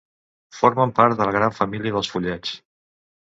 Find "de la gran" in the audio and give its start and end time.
1.19-1.53